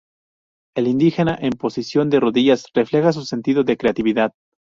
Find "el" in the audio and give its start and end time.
0.75-0.87